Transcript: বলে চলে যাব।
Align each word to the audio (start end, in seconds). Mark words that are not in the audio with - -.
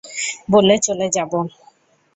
বলে 0.51 0.75
চলে 0.77 1.07
যাব। 1.11 1.31